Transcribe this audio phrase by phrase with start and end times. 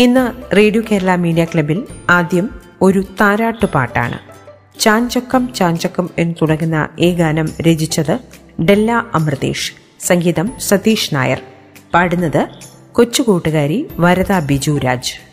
[0.00, 2.46] ഇന്ന് radio Kerala media ക്ലബിൽ ആദ്യം
[2.82, 4.18] ഒരു താരാട്ടുപാട്ടാണ്
[4.80, 8.14] ചാഞ്ചക്കം ചാഞ്ചക്കം എന്ന് തുടങ്ങുന്ന ഈ ഗാനം രചിച്ചത്
[8.62, 11.40] ഡെല്ല അമൃതേഷ് സംഗീതം സതീഷ് നായർ.
[11.94, 12.48] പാടുന്നത്
[12.92, 15.29] കൊച്ചുകൂട്ടുകാരി വരദ ബിജു രാജ്.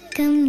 [0.00, 0.39] ചാഞ്ചക്കം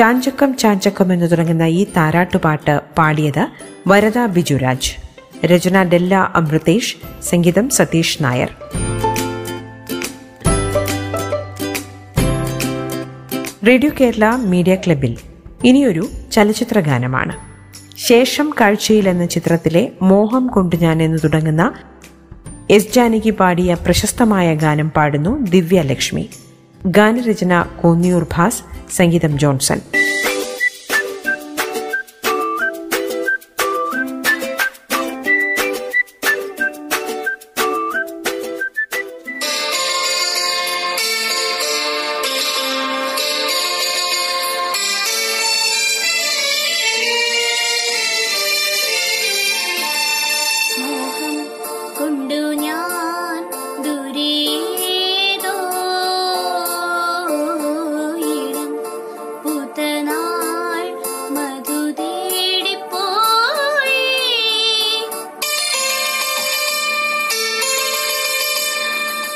[0.00, 3.46] ചാഞ്ചക്കം ചാഞ്ചക്കം എന്ന് തുടങ്ങുന്ന ഈ താരാട്ടുപാട്ട് പാടിയത്
[3.88, 4.92] വരദ ബിജുരാജ്.
[5.46, 8.50] രചന ഡെല്ല അമൃതേഷ് സംഗീതം സതീഷ് നായർ.
[13.66, 15.16] റേഡിയോ കേരള മീഡിയ ക്ലബിൽ
[15.64, 17.36] ഇനിയൊരു ചലച്ചിത്ര ഗാനമാണ്.
[17.96, 21.72] ശേഷം കാഴ്ചയിൽ എന്ന ചിത്രത്തിലെ മോഹം കൊണ്ട് ഞാൻ എന്ന് തുടങ്ങുന്ന
[22.70, 26.30] എസ് ജാനകി പാടിയ പ്രശസ്തമായ ഗാനം പാടുന്നു ദിവ്യലക്ഷ്മി
[26.86, 28.62] ഗാനരചന കോന്നിയൂർ ഭാസ്
[28.96, 29.80] സംഗീതം Johnson.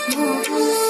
[0.06, 0.83] 我不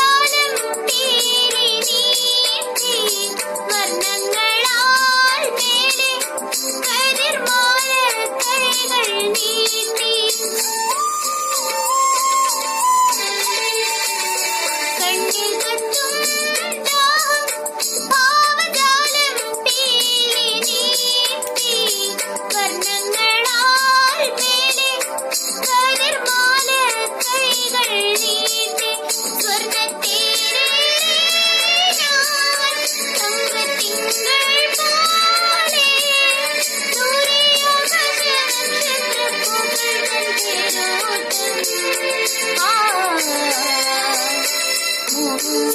[45.51, 45.75] 嗯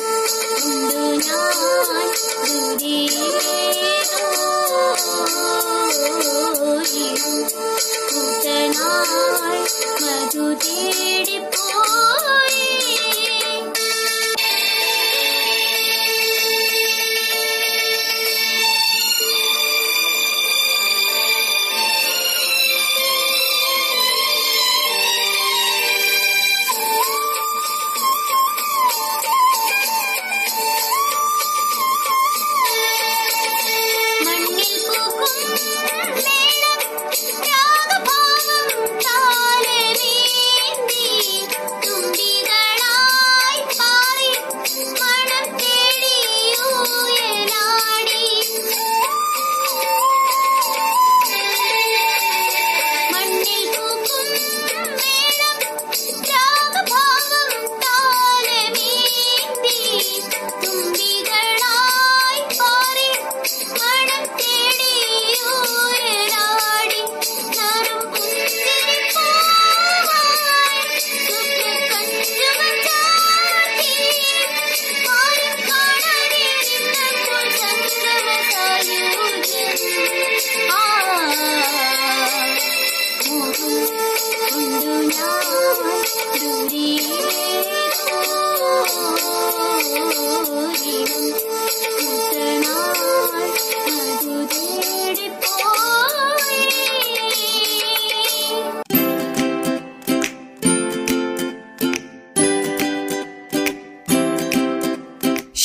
[0.63, 2.14] 嗯嗯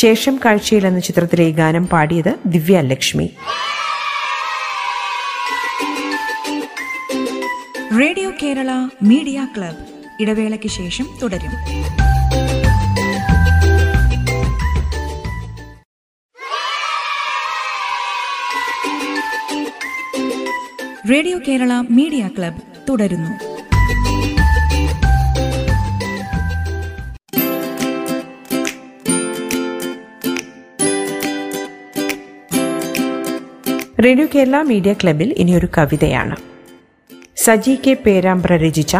[0.00, 3.26] ശേഷം കാഴ്ചയിൽ എന്ന ചിത്രത്തിലെ ഈ ഗാനം പാടിയത് Divya Lakshmi.
[8.00, 8.70] Radio Kerala
[9.02, 9.76] media club.
[10.20, 11.54] ഇടവേളയ്ക്ക് ശേഷം തുടരും.
[21.10, 23.32] റേഡിയോ കേരള മീഡിയ ക്ലബ് തുടരുന്നു.
[34.04, 36.36] റേഡിയോ കേരള മീഡിയ ക്ലബിൽ ഇനിയൊരു കവിതയാണ്.
[37.36, 38.96] സജി കെ പേരാമ്പ്ര രചിച്ച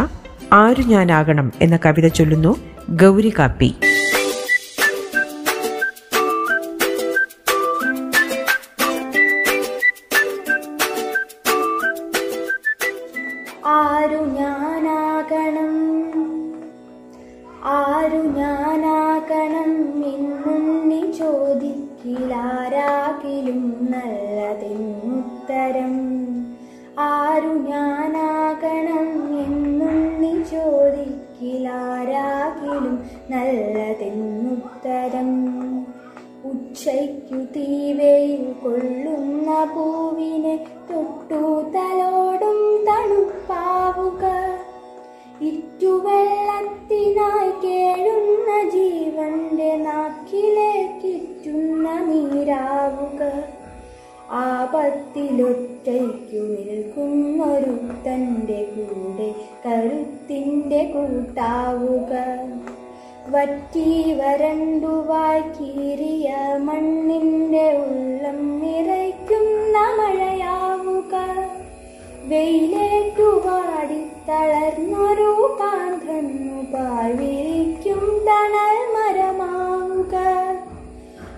[0.53, 2.55] ആരു ഞാനാകണം എന്ന കവിത ചൊല്ലുന്നു
[2.89, 3.75] ഗൗരി കാപ്പി.
[13.65, 15.91] ആരു ഞാനാകണം?
[17.63, 18.21] ആരു
[21.11, 23.87] ചോദിക്കിലാരാകിലും
[25.51, 25.95] നല്ലതെന്നുത്തരം
[26.99, 29.07] ആരു ഞാനാകണം
[29.43, 35.31] എന്നുണ്ണി ചോദിക്കിലാരാകിലും നല്ലതെന്നുത്തരം.
[36.45, 44.23] ഉച്ചയ്ക്കു തീവയിൽ കൊള്ളുന്ന പൂവിനെ തൊട്ടു തലോടും തണുപ്പാവുക.
[45.41, 53.21] ഇറ്റുവെള്ളത്തിനായി കേഴുന്ന ജീവന്റെ നാക്കിലേക്കിറ്റുന്ന നീരാവുക.
[54.33, 59.35] ആപത്തിലൊറ്റയ്ക്കു നിൽക്കുന്നൊരു തന്റെ കൂടെ
[59.65, 62.37] കരുത്തിന്റെ കൂട്ടാവുക.
[63.29, 71.45] വറ്റി വരണ്ടു വാക്കീറിയ മണ്ണിന്റെ ഉള്ളം നിറയ്ക്കുന്ന മഴയാവുക.
[72.25, 80.17] വെയിലേറ്റു വാടി തളർന്നൊരു കാന്തന്നു പാഴ്വിരിക്കും തണൽ മരമാവുക.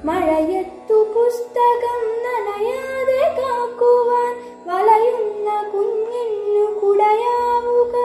[0.06, 4.34] മഴയത്തു പുസ്തകം നനയാതെ കാക്കുവാൻ
[4.68, 7.96] വലയുന്ന കുഞ്ഞിനു കുടയാവുക.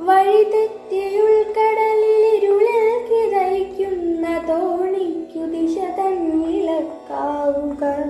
[0.00, 8.04] വഴിതെറ്റിയുൾക്കടലിൽ ഇരുളിൽ കിതയ്ക്കുന്ന തോണിക്കു ദിശ തന്നിളക്കാവുക.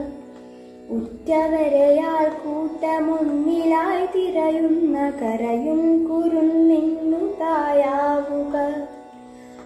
[0.90, 7.01] ഉറ്റവരെയാൾ കൂട്ടമൊന്നിലായി തിരയുന്ന കരയും കുരുന്നിൻ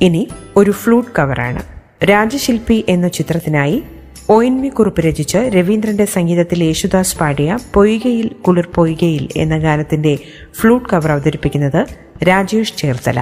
[0.00, 1.62] ഇനി ഒരു ഫ്ലൂട്ട് കവറാണ്.
[2.04, 3.82] രാജശില്പി എന്ന ചിത്രത്തിനായി
[4.28, 10.12] ഒ എൻ വി കുറിപ്പ് രചിച്ച് രവീന്ദ്രന്റെ സംഗീതത്തിൽ യേശുദാസ് പാടിയ പൊയ്കയിൽ കുളിർ പൊയ്കയിൽ എന്ന ഗാനത്തിന്റെ
[10.60, 11.80] ഫ്ലൂട്ട് കവർ അവതരിപ്പിക്കുന്നത്
[12.22, 13.18] രാജേഷ് ചേർത്തല.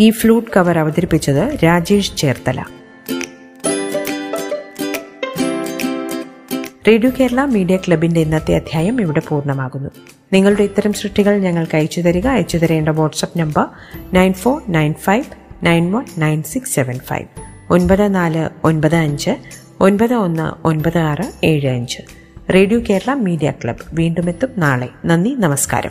[0.00, 2.64] ഈ ഫ്ലൂട്ട് കവർ അവതരിപ്പിച്ചത് രാജേഷ് ചേർത്തല.
[6.88, 9.90] റേഡിയോ കേരള മീഡിയ ക്ലബിന്റെ ഇന്നത്തെ അധ്യായം ഇവിടെ പൂർണമാകുന്നു.
[10.32, 12.26] നിങ്ങളുടെ ഇത്തരം സൃഷ്ടികൾ ഞങ്ങൾക്ക് അയച്ചു തരിക.
[12.26, 13.66] അയച്ചു തരേണ്ട WhatsApp number
[14.12, 15.24] nine four nine five
[15.62, 17.26] nine one nine six seven five.
[17.70, 19.30] ഒൻപത് നാല് ഒൻപത് അഞ്ച്
[19.80, 22.02] ഒൻപത് ഒന്ന് ഒൻപത് ആറ് ഏഴ് അഞ്ച്.
[22.54, 24.88] റേഡിയോ കേരള മീഡിയ ക്ലബ് വീണ്ടും എത്തും നാളെ.
[25.04, 25.90] നന്ദി നമസ്കാരം.